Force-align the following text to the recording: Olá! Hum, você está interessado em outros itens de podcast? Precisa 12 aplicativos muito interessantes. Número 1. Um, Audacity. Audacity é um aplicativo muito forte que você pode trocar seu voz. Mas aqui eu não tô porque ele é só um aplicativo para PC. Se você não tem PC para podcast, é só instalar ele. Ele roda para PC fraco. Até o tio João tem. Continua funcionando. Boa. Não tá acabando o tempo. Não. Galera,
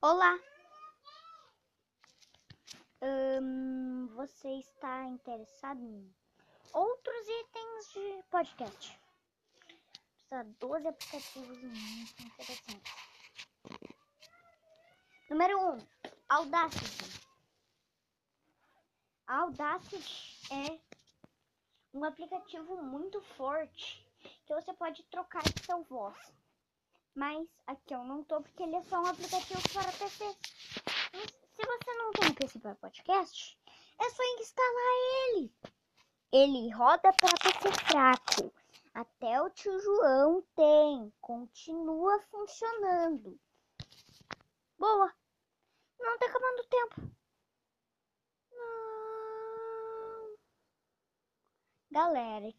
Olá! 0.00 0.38
Hum, 3.02 4.06
você 4.14 4.48
está 4.60 5.06
interessado 5.06 5.80
em 5.82 6.14
outros 6.72 7.28
itens 7.28 7.92
de 7.92 8.22
podcast? 8.30 9.00
Precisa 10.14 10.44
12 10.60 10.86
aplicativos 10.86 11.58
muito 11.62 12.22
interessantes. 12.22 12.94
Número 15.28 15.58
1. 15.58 15.72
Um, 15.72 15.78
Audacity. 16.28 17.20
Audacity 19.26 20.38
é 20.52 20.80
um 21.92 22.04
aplicativo 22.04 22.80
muito 22.84 23.20
forte 23.36 24.06
que 24.46 24.54
você 24.54 24.72
pode 24.74 25.02
trocar 25.10 25.42
seu 25.66 25.82
voz. 25.82 26.16
Mas 27.18 27.48
aqui 27.66 27.92
eu 27.92 28.04
não 28.04 28.22
tô 28.22 28.40
porque 28.40 28.62
ele 28.62 28.76
é 28.76 28.82
só 28.82 29.02
um 29.02 29.06
aplicativo 29.06 29.60
para 29.72 29.90
PC. 29.90 30.36
Se 31.50 31.66
você 31.66 31.94
não 31.94 32.12
tem 32.12 32.32
PC 32.32 32.60
para 32.60 32.76
podcast, 32.76 33.58
é 34.00 34.08
só 34.08 34.22
instalar 34.38 34.94
ele. 35.26 35.52
Ele 36.30 36.72
roda 36.72 37.12
para 37.12 37.36
PC 37.42 37.72
fraco. 37.86 38.54
Até 38.94 39.42
o 39.42 39.50
tio 39.50 39.80
João 39.80 40.44
tem. 40.54 41.12
Continua 41.20 42.20
funcionando. 42.30 43.36
Boa. 44.78 45.12
Não 45.98 46.18
tá 46.18 46.26
acabando 46.26 46.60
o 46.60 46.68
tempo. 46.68 47.00
Não. 48.52 50.36
Galera, 51.90 52.52